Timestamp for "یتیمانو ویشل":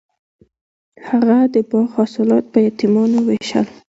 2.67-3.65